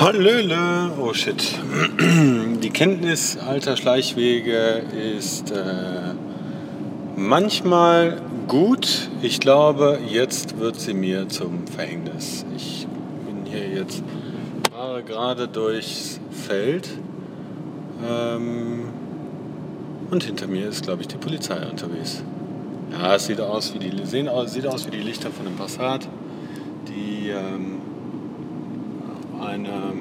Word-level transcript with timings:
Hallöle! 0.00 0.92
Oh 1.00 1.12
shit. 1.12 1.58
Die 1.98 2.70
Kenntnis 2.70 3.36
alter 3.36 3.76
Schleichwege 3.76 4.84
ist 5.18 5.50
äh, 5.50 6.14
manchmal 7.16 8.22
gut. 8.46 9.10
Ich 9.22 9.40
glaube, 9.40 9.98
jetzt 10.08 10.60
wird 10.60 10.78
sie 10.78 10.94
mir 10.94 11.28
zum 11.28 11.66
Verhängnis. 11.66 12.46
Ich 12.56 12.86
bin 13.26 13.44
hier 13.44 13.68
jetzt 13.70 14.04
fahre 14.70 15.02
gerade 15.02 15.48
durchs 15.48 16.20
Feld 16.30 16.88
ähm, 18.08 18.84
und 20.12 20.22
hinter 20.22 20.46
mir 20.46 20.68
ist, 20.68 20.84
glaube 20.84 21.02
ich, 21.02 21.08
die 21.08 21.16
Polizei 21.16 21.66
unterwegs. 21.68 22.22
Ja, 22.92 23.16
es 23.16 23.26
sieht 23.26 23.40
aus 23.40 23.74
wie 23.74 23.80
die, 23.80 24.06
sehen 24.06 24.28
aus, 24.28 24.52
sieht 24.52 24.68
aus 24.68 24.86
wie 24.86 24.92
die 24.92 25.02
Lichter 25.02 25.32
von 25.32 25.48
einem 25.48 25.56
Passat, 25.56 26.08
die 26.86 27.30
ähm, 27.30 27.77
eine, 29.40 29.92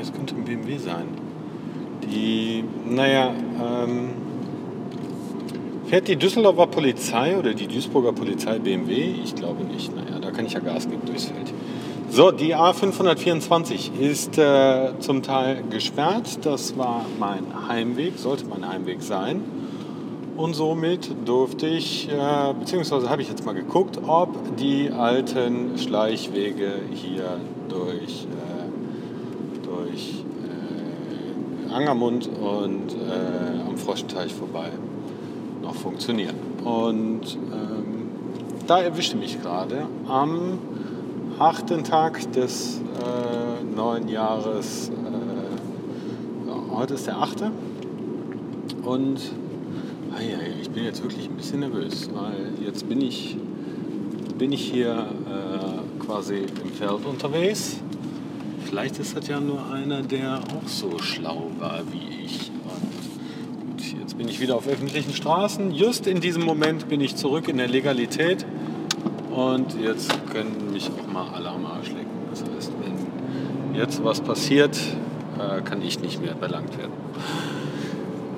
es 0.00 0.12
könnte 0.12 0.34
ein 0.34 0.44
BMW 0.44 0.78
sein, 0.78 1.06
die, 2.04 2.64
naja, 2.88 3.30
ähm, 3.30 4.10
fährt 5.86 6.08
die 6.08 6.16
Düsseldorfer 6.16 6.66
Polizei 6.66 7.36
oder 7.38 7.54
die 7.54 7.66
Duisburger 7.66 8.12
Polizei 8.12 8.58
BMW? 8.58 9.14
Ich 9.22 9.34
glaube 9.34 9.64
nicht. 9.64 9.94
Naja, 9.94 10.18
da 10.20 10.30
kann 10.30 10.46
ich 10.46 10.52
ja 10.52 10.60
Gas 10.60 10.88
geben 10.88 11.02
durchs 11.06 11.26
Feld. 11.26 11.52
So, 12.10 12.30
die 12.30 12.54
A524 12.54 13.98
ist 13.98 14.36
äh, 14.36 14.98
zum 14.98 15.22
Teil 15.22 15.62
gesperrt. 15.70 16.44
Das 16.44 16.76
war 16.76 17.06
mein 17.18 17.68
Heimweg, 17.68 18.18
sollte 18.18 18.44
mein 18.44 18.68
Heimweg 18.68 19.00
sein. 19.02 19.40
Und 20.36 20.54
somit 20.54 21.10
durfte 21.24 21.66
ich, 21.66 22.08
äh, 22.08 22.54
beziehungsweise 22.58 23.08
habe 23.08 23.22
ich 23.22 23.28
jetzt 23.28 23.46
mal 23.46 23.54
geguckt, 23.54 23.98
ob 24.06 24.56
die 24.56 24.90
alten 24.90 25.78
Schleichwege 25.78 26.72
hier 26.92 27.38
durch, 27.68 28.26
äh, 28.26 29.66
durch 29.66 30.24
äh, 30.44 31.61
Angermund 31.72 32.28
und 32.28 32.92
äh, 32.92 33.68
am 33.68 33.76
Froschenteich 33.76 34.32
vorbei 34.32 34.70
noch 35.62 35.74
funktionieren. 35.74 36.36
Und 36.64 37.36
ähm, 37.52 38.10
da 38.66 38.80
erwischte 38.80 39.16
mich 39.16 39.40
gerade 39.40 39.86
am 40.06 40.58
achten 41.38 41.84
Tag 41.84 42.32
des 42.32 42.80
äh, 43.00 43.64
neuen 43.74 44.08
Jahres. 44.08 44.90
Äh, 44.90 44.92
heute 46.74 46.94
ist 46.94 47.06
der 47.06 47.18
achte. 47.18 47.50
Und 48.84 49.32
ich 50.60 50.70
bin 50.70 50.84
jetzt 50.84 51.02
wirklich 51.02 51.28
ein 51.28 51.36
bisschen 51.36 51.60
nervös, 51.60 52.08
weil 52.14 52.52
jetzt 52.64 52.88
bin 52.88 53.00
ich, 53.00 53.36
bin 54.38 54.52
ich 54.52 54.70
hier 54.70 55.06
äh, 55.26 56.02
quasi 56.04 56.46
im 56.64 56.70
Feld 56.72 57.04
unterwegs. 57.04 57.76
Vielleicht 58.64 58.98
ist 58.98 59.16
das 59.16 59.28
ja 59.28 59.40
nur 59.40 59.70
einer, 59.70 60.02
der 60.02 60.40
auch 60.40 60.68
so 60.68 60.98
schlau 60.98 61.50
war 61.58 61.80
wie 61.90 62.24
ich. 62.24 62.50
Und 62.64 63.70
gut, 63.70 64.00
jetzt 64.00 64.16
bin 64.16 64.28
ich 64.28 64.40
wieder 64.40 64.56
auf 64.56 64.66
öffentlichen 64.66 65.12
Straßen. 65.12 65.72
Just 65.72 66.06
in 66.06 66.20
diesem 66.20 66.44
Moment 66.44 66.88
bin 66.88 67.00
ich 67.00 67.16
zurück 67.16 67.48
in 67.48 67.58
der 67.58 67.68
Legalität. 67.68 68.46
Und 69.30 69.80
jetzt 69.80 70.10
können 70.30 70.72
mich 70.72 70.90
auch 70.90 71.12
mal 71.12 71.28
alle 71.34 71.48
am 71.50 71.64
Arsch 71.66 71.88
lecken. 71.88 72.10
Das 72.30 72.42
heißt, 72.42 72.72
wenn 72.82 73.74
jetzt 73.74 74.04
was 74.04 74.20
passiert, 74.20 74.78
äh, 75.38 75.62
kann 75.62 75.82
ich 75.82 76.00
nicht 76.00 76.20
mehr 76.20 76.34
belangt 76.34 76.76
werden. 76.78 76.92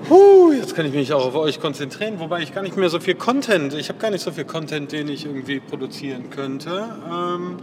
Puh, 0.09 0.53
jetzt 0.53 0.75
kann 0.75 0.85
ich 0.85 0.93
mich 0.93 1.13
auch 1.15 1.25
auf 1.25 1.35
euch 1.35 1.61
konzentrieren, 1.61 2.21
wobei 2.21 2.43
ich 2.43 2.53
gar 2.53 2.63
nicht 2.63 2.77
mehr 2.77 2.91
so 2.91 3.01
viel 3.01 3.15
Content, 3.15 3.73
ich 3.73 3.89
habe 3.89 3.99
gar 3.99 4.11
nicht 4.11 4.23
so 4.23 4.33
viel 4.33 4.45
Content, 4.45 4.93
den 4.93 5.09
ich 5.09 5.25
irgendwie 5.25 5.61
produzieren 5.61 6.29
könnte. 6.29 6.91
Ähm, 7.11 7.57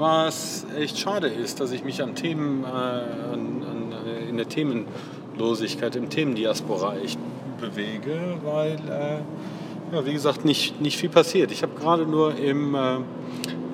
was 0.00 0.66
echt 0.78 0.98
schade 0.98 1.28
ist, 1.28 1.60
dass 1.60 1.70
ich 1.72 1.84
mich 1.84 2.02
an 2.02 2.14
Themen, 2.14 2.64
äh, 2.64 2.66
an, 2.66 3.62
an, 3.62 3.94
in 4.28 4.36
der 4.38 4.48
Themenlosigkeit, 4.48 5.94
im 5.94 6.08
Themendiaspora 6.08 6.96
echt 6.96 7.18
bewege, 7.60 8.38
weil, 8.42 8.76
äh, 8.88 9.94
ja, 9.94 10.06
wie 10.06 10.12
gesagt, 10.12 10.44
nicht, 10.44 10.80
nicht 10.80 10.96
viel 10.96 11.10
passiert. 11.10 11.52
Ich 11.52 11.62
habe 11.62 11.78
gerade 11.78 12.06
nur 12.06 12.34
im, 12.36 12.74
äh, 12.74 12.96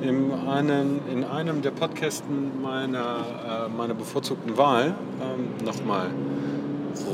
im 0.03 0.33
einen, 0.49 1.01
in 1.13 1.25
einem 1.25 1.63
der 1.63 1.71
Podcasten 1.71 2.61
meiner, 2.61 3.67
äh, 3.67 3.69
meiner 3.69 3.95
bevorzugten 3.95 4.59
Wahl 4.59 4.97
ähm, 5.23 5.65
nochmal 5.65 6.11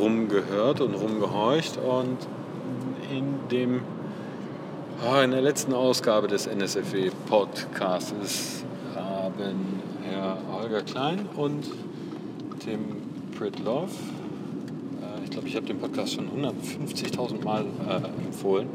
rumgehört 0.01 0.81
und 0.81 0.95
rumgehorcht 0.95 1.77
und 1.77 2.17
in 3.11 3.49
dem 3.51 3.83
ah, 5.05 5.23
in 5.23 5.33
der 5.33 5.43
letzten 5.43 5.75
Ausgabe 5.75 6.29
des 6.29 6.47
NSFW 6.47 7.11
Podcasts 7.29 8.62
haben 9.39 9.81
Herr 10.03 10.39
Holger 10.53 10.83
Klein 10.83 11.29
und 11.37 11.71
Tim 12.61 12.81
Pritloff, 13.39 13.93
äh, 15.01 15.25
ich 15.25 15.31
glaube, 15.31 15.49
ich 15.49 15.57
habe 15.57 15.65
den 15.67 15.79
Podcast 15.79 16.13
schon 16.15 16.29
150.000 16.29 17.43
Mal 17.45 17.65
äh, 17.89 17.97
empfohlen, 18.27 18.69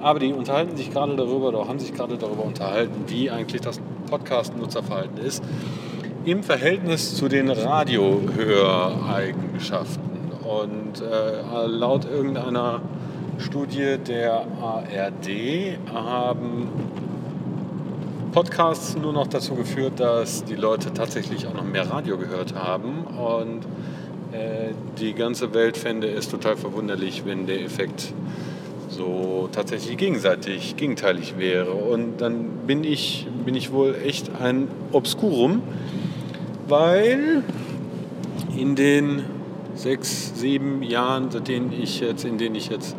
aber 0.00 0.20
die 0.20 0.32
unterhalten 0.32 0.76
sich 0.76 0.92
gerade 0.92 1.16
darüber 1.16 1.48
oder 1.48 1.66
haben 1.68 1.78
sich 1.78 1.94
gerade 1.94 2.16
darüber 2.16 2.44
unterhalten, 2.44 3.04
wie 3.08 3.30
eigentlich 3.30 3.62
das 3.62 3.80
Podcast-Nutzerverhalten 4.08 5.18
ist 5.18 5.44
im 6.24 6.42
Verhältnis 6.42 7.14
zu 7.16 7.28
den 7.28 7.50
Radiohöreigenschaften. 7.50 10.06
Und 10.42 11.00
äh, 11.00 11.66
laut 11.66 12.04
irgendeiner 12.04 12.80
Studie 13.38 13.98
der 13.98 14.46
ARD 14.60 15.78
haben 15.92 16.68
Podcasts 18.36 18.94
nur 18.98 19.14
noch 19.14 19.28
dazu 19.28 19.54
geführt, 19.54 19.98
dass 19.98 20.44
die 20.44 20.56
Leute 20.56 20.92
tatsächlich 20.92 21.46
auch 21.46 21.54
noch 21.54 21.64
mehr 21.64 21.88
Radio 21.88 22.18
gehört 22.18 22.54
haben. 22.54 23.04
Und 23.04 23.62
äh, 24.30 24.74
die 25.00 25.14
ganze 25.14 25.54
Welt 25.54 25.78
fände 25.78 26.10
es 26.10 26.28
total 26.28 26.58
verwunderlich, 26.58 27.24
wenn 27.24 27.46
der 27.46 27.62
Effekt 27.62 28.12
so 28.90 29.48
tatsächlich 29.52 29.96
gegenseitig, 29.96 30.76
gegenteilig 30.76 31.38
wäre. 31.38 31.70
Und 31.70 32.18
dann 32.18 32.66
bin 32.66 32.84
ich, 32.84 33.26
bin 33.46 33.54
ich 33.54 33.72
wohl 33.72 33.96
echt 34.04 34.30
ein 34.38 34.68
Obscurum, 34.92 35.62
weil 36.68 37.42
in 38.54 38.76
den 38.76 39.22
sechs, 39.76 40.38
sieben 40.38 40.82
Jahren, 40.82 41.30
seitdem 41.30 41.72
ich 41.72 42.00
jetzt, 42.00 42.26
in 42.26 42.36
denen 42.36 42.54
ich 42.54 42.68
jetzt 42.68 42.96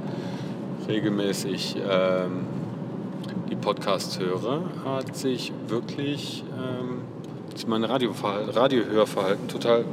regelmäßig 0.88 1.76
ähm, 1.88 2.48
Podcasts 3.68 4.18
höre, 4.18 4.62
hat 4.86 5.14
sich 5.18 5.52
wirklich 5.68 6.46
ähm, 6.58 7.02
mein 7.68 7.84
Radiohörverhalten 7.84 9.50
total 9.50 9.84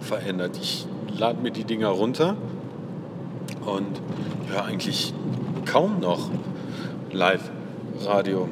verändert. 0.00 0.56
Ich 0.56 0.86
lade 1.18 1.42
mir 1.42 1.50
die 1.50 1.64
Dinger 1.64 1.88
runter 1.88 2.36
und 3.66 4.00
höre 4.52 4.66
eigentlich 4.66 5.12
kaum 5.66 5.98
noch 5.98 6.30
Live-Radio. 7.10 8.48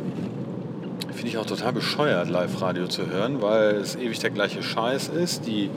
Finde 1.13 1.29
ich 1.29 1.39
auch 1.39 1.47
total 1.47 1.73
bescheuert, 1.73 2.29
Live-Radio 2.29 2.89
zu 2.89 3.07
hören, 3.07 3.41
weil 3.41 3.77
es 3.77 3.95
ewig 3.95 4.19
der 4.19 4.31
gleiche 4.31 4.65
Scheiß 4.65 5.11
ist. 5.11 5.47
Die 5.47 5.71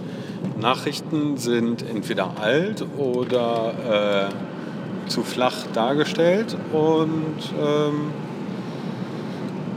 Nachrichten 0.59 1.37
sind 1.37 1.87
entweder 1.87 2.31
alt 2.41 2.83
oder 2.97 4.29
äh, 4.31 5.09
zu 5.11 5.21
flach 5.21 5.67
dargestellt 5.75 6.57
und 6.73 7.37
ähm, 7.63 8.11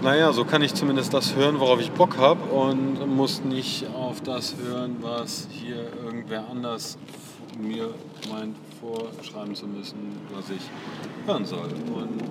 naja, 0.04 0.34
so 0.34 0.44
kann 0.44 0.60
ich 0.60 0.74
zumindest 0.74 1.14
das 1.14 1.34
hören, 1.34 1.58
worauf 1.60 1.80
ich 1.80 1.90
Bock 1.90 2.18
habe 2.18 2.44
und 2.54 3.06
muss 3.16 3.42
nicht 3.42 3.86
auf 3.96 4.20
das 4.20 4.54
hören, 4.62 4.96
was 5.00 5.48
hier 5.50 5.86
irgendwer 6.04 6.44
anders 6.50 6.98
mir 7.58 7.88
meint 8.30 8.54
vorschreiben 8.82 9.54
zu 9.54 9.66
müssen, 9.66 9.96
was 10.36 10.50
ich 10.50 10.60
hören 11.26 11.46
soll. 11.46 11.70
Und 11.94 12.22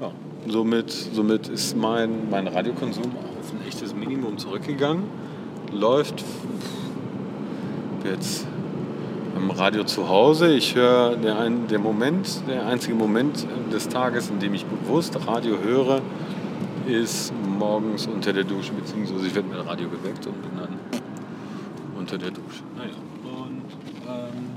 ja, 0.00 0.10
somit, 0.48 0.90
somit 0.90 1.46
ist 1.46 1.76
mein, 1.76 2.28
mein 2.28 2.48
Radiokonsum 2.48 3.04
auf 3.04 3.52
ein 3.52 3.68
echtes 3.68 3.94
Minimum 3.94 4.38
zurückgegangen. 4.38 5.04
Läuft 5.72 6.24
jetzt 8.04 8.48
im 9.36 9.48
Radio 9.52 9.84
zu 9.84 10.08
Hause. 10.08 10.52
Ich 10.52 10.74
höre 10.74 11.14
der, 11.14 11.48
der 11.48 11.78
Moment, 11.78 12.42
der 12.48 12.66
einzige 12.66 12.96
Moment 12.96 13.46
des 13.72 13.88
Tages, 13.88 14.28
in 14.28 14.40
dem 14.40 14.54
ich 14.54 14.64
bewusst 14.64 15.16
Radio 15.28 15.58
höre, 15.62 16.02
ist 16.86 17.32
morgens 17.58 18.06
unter 18.06 18.32
der 18.32 18.44
Dusche, 18.44 18.72
beziehungsweise 18.72 19.26
ich 19.26 19.34
werde 19.34 19.48
mit 19.48 19.58
dem 19.58 19.66
Radio 19.66 19.88
geweckt 19.88 20.26
und 20.26 20.42
bin 20.42 20.50
dann 20.56 20.78
unter 21.98 22.18
der 22.18 22.30
Dusche. 22.30 22.62
Naja, 22.76 22.90
und 23.24 23.62
ähm, 24.08 24.50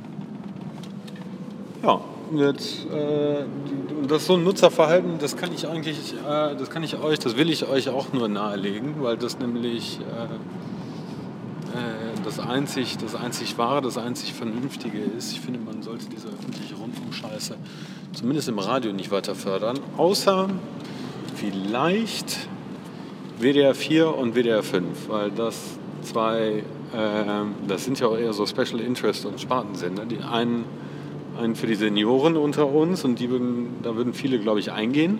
ja, 1.83 2.01
jetzt, 2.47 2.85
äh, 2.91 3.43
das 4.07 4.21
ist 4.21 4.27
so 4.27 4.35
ein 4.35 4.43
Nutzerverhalten, 4.43 5.19
das 5.19 5.35
kann 5.35 5.51
ich 5.53 5.67
eigentlich, 5.67 6.13
äh, 6.13 6.55
das 6.55 6.69
kann 6.69 6.83
ich 6.83 6.97
euch, 6.97 7.19
das 7.19 7.37
will 7.37 7.49
ich 7.49 7.67
euch 7.67 7.89
auch 7.89 8.13
nur 8.13 8.27
nahelegen, 8.27 8.95
weil 9.01 9.17
das 9.17 9.39
nämlich 9.39 9.99
äh, 9.99 10.27
das 12.23 12.39
einzig, 12.39 12.97
das 12.97 13.15
einzig 13.15 13.57
Wahre, 13.57 13.81
das 13.81 13.97
einzig 13.97 14.33
Vernünftige 14.33 14.99
ist. 14.99 15.33
Ich 15.33 15.41
finde, 15.41 15.59
man 15.59 15.81
sollte 15.81 16.05
diese 16.09 16.27
öffentliche 16.27 16.75
Rundfunkscheiße 16.75 17.55
zumindest 18.13 18.47
im 18.47 18.59
Radio 18.59 18.93
nicht 18.93 19.11
weiter 19.11 19.35
fördern. 19.35 19.79
Außer 19.97 20.49
vielleicht, 21.43 22.47
WDR 23.37 23.75
4 23.75 24.15
und 24.15 24.33
WDR 24.33 24.63
5, 24.63 25.09
weil 25.09 25.31
das 25.31 25.77
zwei, 26.01 26.63
ähm, 26.95 27.55
das 27.67 27.83
sind 27.83 27.99
ja 27.99 28.07
auch 28.07 28.17
eher 28.17 28.31
so 28.31 28.45
Special 28.45 28.79
Interest 28.79 29.25
und 29.25 29.41
Spartensender. 29.41 30.05
Die 30.05 30.19
einen, 30.19 30.63
einen 31.37 31.55
für 31.55 31.67
die 31.67 31.75
Senioren 31.75 32.37
unter 32.37 32.67
uns 32.67 33.03
und 33.03 33.19
die 33.19 33.29
würden, 33.29 33.75
da 33.83 33.95
würden 33.95 34.13
viele, 34.13 34.39
glaube 34.39 34.61
ich, 34.61 34.71
eingehen, 34.71 35.19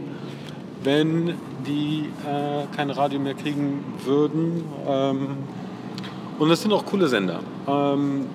wenn 0.83 1.33
die 1.67 2.05
äh, 2.25 2.73
kein 2.73 2.89
Radio 2.89 3.19
mehr 3.19 3.33
kriegen 3.33 3.83
würden. 4.05 4.63
Ähm, 4.87 5.27
und 6.39 6.47
das 6.47 6.61
sind 6.61 6.71
auch 6.71 6.85
coole 6.85 7.09
Sender. 7.09 7.41
Ähm, 7.67 8.27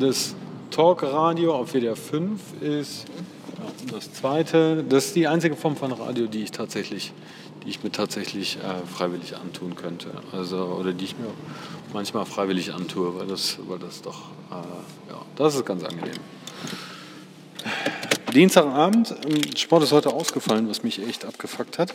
das 0.00 0.34
Talkradio 0.70 1.54
auf 1.54 1.74
WDR 1.74 1.96
5 1.96 2.62
ist 2.62 3.04
das 3.90 4.12
zweite. 4.12 4.84
Das 4.88 5.06
ist 5.06 5.16
die 5.16 5.28
einzige 5.28 5.56
Form 5.56 5.76
von 5.76 5.92
Radio, 5.92 6.26
die 6.26 6.42
ich 6.42 6.50
tatsächlich, 6.50 7.12
die 7.64 7.70
ich 7.70 7.82
mir 7.82 7.92
tatsächlich 7.92 8.56
äh, 8.56 8.86
freiwillig 8.86 9.36
antun 9.36 9.74
könnte. 9.74 10.10
Also, 10.32 10.64
oder 10.64 10.92
die 10.92 11.04
ich 11.04 11.18
mir 11.18 11.28
manchmal 11.92 12.24
freiwillig 12.24 12.72
antue, 12.72 13.18
weil 13.18 13.26
das, 13.26 13.58
weil 13.68 13.78
das 13.78 14.02
doch, 14.02 14.30
äh, 14.50 15.10
ja, 15.10 15.22
das 15.36 15.54
ist 15.54 15.66
ganz 15.66 15.84
angenehm. 15.84 16.18
Dienstagabend, 18.32 19.14
ähm, 19.28 19.56
Sport 19.56 19.82
ist 19.84 19.92
heute 19.92 20.12
ausgefallen, 20.12 20.68
was 20.68 20.82
mich 20.82 21.06
echt 21.06 21.24
abgefuckt 21.24 21.78
hat, 21.78 21.92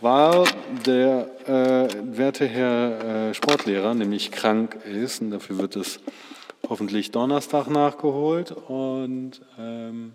weil 0.00 0.44
der 0.84 1.28
äh, 1.46 2.16
werte 2.16 2.46
Herr 2.46 3.30
äh, 3.30 3.34
Sportlehrer 3.34 3.94
nämlich 3.94 4.30
krank 4.30 4.76
ist 4.84 5.22
und 5.22 5.30
dafür 5.30 5.58
wird 5.58 5.76
es 5.76 6.00
hoffentlich 6.68 7.10
Donnerstag 7.10 7.68
nachgeholt 7.68 8.52
und 8.52 9.40
ähm, 9.58 10.12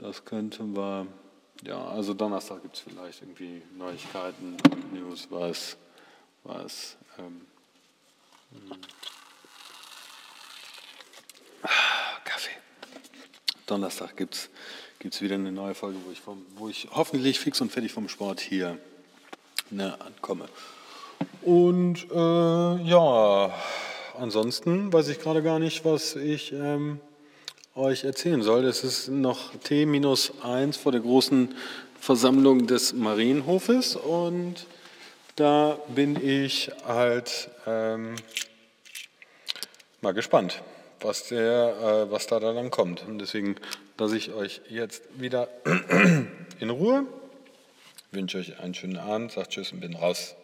das 0.00 0.24
könnten 0.24 0.74
wir, 0.74 1.06
ja, 1.62 1.84
also 1.88 2.14
Donnerstag 2.14 2.62
gibt 2.62 2.76
es 2.76 2.80
vielleicht 2.80 3.20
irgendwie 3.22 3.62
Neuigkeiten 3.76 4.56
News, 4.92 5.26
was, 5.30 5.76
was, 6.42 6.96
ähm, 7.18 7.42
hm. 8.52 8.78
Kaffee. 12.24 12.56
Donnerstag 13.66 14.16
gibt 14.16 14.48
es 15.02 15.20
wieder 15.20 15.34
eine 15.34 15.52
neue 15.52 15.74
Folge, 15.74 15.98
wo 16.06 16.10
ich, 16.10 16.20
vom, 16.20 16.46
wo 16.56 16.68
ich 16.68 16.88
hoffentlich 16.92 17.38
fix 17.38 17.60
und 17.60 17.70
fertig 17.70 17.92
vom 17.92 18.08
Sport 18.08 18.40
hier 18.40 18.78
ne, 19.70 20.00
ankomme. 20.00 20.48
Und 21.42 22.10
äh, 22.10 22.82
ja, 22.84 23.54
ansonsten 24.18 24.90
weiß 24.92 25.08
ich 25.08 25.20
gerade 25.20 25.42
gar 25.42 25.58
nicht, 25.58 25.84
was 25.84 26.16
ich 26.16 26.52
ähm, 26.52 27.00
euch 27.74 28.04
erzählen 28.04 28.42
soll. 28.42 28.64
Es 28.64 28.84
ist 28.84 29.08
noch 29.08 29.54
T-1 29.64 30.78
vor 30.78 30.92
der 30.92 31.00
großen 31.00 31.54
Versammlung 32.00 32.66
des 32.66 32.92
Marienhofes 32.92 33.96
und 33.96 34.66
da 35.36 35.78
bin 35.88 36.16
ich 36.22 36.70
halt 36.86 37.50
ähm, 37.66 38.16
mal 40.00 40.12
gespannt, 40.12 40.62
was, 41.00 41.28
der, 41.28 42.06
äh, 42.08 42.10
was 42.10 42.26
da 42.26 42.40
dann 42.40 42.70
kommt. 42.70 43.04
Und 43.06 43.18
deswegen 43.18 43.56
lasse 43.98 44.16
ich 44.16 44.32
euch 44.32 44.60
jetzt 44.68 45.02
wieder 45.18 45.48
in 46.60 46.70
Ruhe, 46.70 47.06
wünsche 48.10 48.38
euch 48.38 48.58
einen 48.58 48.74
schönen 48.74 48.98
Abend, 48.98 49.32
sagt 49.32 49.50
Tschüss 49.50 49.72
und 49.72 49.80
bin 49.80 49.94
raus. 49.94 50.34